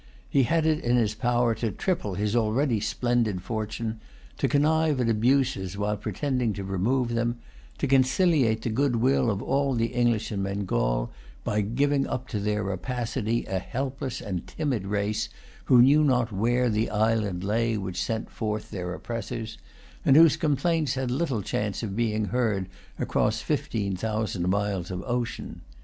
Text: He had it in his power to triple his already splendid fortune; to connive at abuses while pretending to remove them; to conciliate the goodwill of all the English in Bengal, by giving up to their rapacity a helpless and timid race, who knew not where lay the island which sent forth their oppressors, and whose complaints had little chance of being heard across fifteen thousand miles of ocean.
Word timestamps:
He 0.27 0.45
had 0.49 0.65
it 0.65 0.83
in 0.83 0.95
his 0.95 1.13
power 1.13 1.53
to 1.53 1.69
triple 1.71 2.15
his 2.15 2.35
already 2.35 2.79
splendid 2.79 3.43
fortune; 3.43 4.01
to 4.39 4.47
connive 4.47 4.99
at 4.99 5.09
abuses 5.09 5.77
while 5.77 5.95
pretending 5.95 6.53
to 6.53 6.63
remove 6.63 7.09
them; 7.13 7.37
to 7.77 7.85
conciliate 7.85 8.63
the 8.63 8.71
goodwill 8.71 9.29
of 9.29 9.43
all 9.43 9.75
the 9.75 9.93
English 9.93 10.31
in 10.31 10.41
Bengal, 10.41 11.11
by 11.43 11.61
giving 11.61 12.07
up 12.07 12.27
to 12.29 12.39
their 12.39 12.63
rapacity 12.63 13.45
a 13.45 13.59
helpless 13.59 14.21
and 14.21 14.47
timid 14.47 14.87
race, 14.87 15.29
who 15.65 15.83
knew 15.83 16.03
not 16.03 16.31
where 16.31 16.63
lay 16.67 16.73
the 16.73 16.89
island 16.89 17.43
which 17.83 18.01
sent 18.01 18.31
forth 18.31 18.71
their 18.71 18.95
oppressors, 18.95 19.59
and 20.03 20.15
whose 20.15 20.35
complaints 20.35 20.95
had 20.95 21.11
little 21.11 21.43
chance 21.43 21.83
of 21.83 21.95
being 21.95 22.25
heard 22.25 22.67
across 22.97 23.39
fifteen 23.43 23.95
thousand 23.95 24.49
miles 24.49 24.89
of 24.89 25.03
ocean. 25.05 25.61